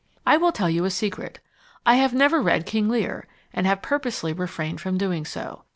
[0.25, 1.37] I will tell you a secret.
[1.85, 5.63] I have never read King Lear, and have purposely refrained from doing so.